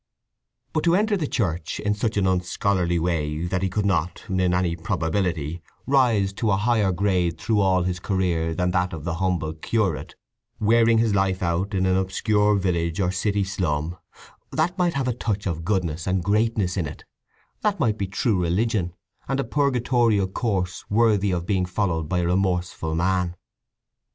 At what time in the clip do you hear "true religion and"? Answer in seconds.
18.07-19.39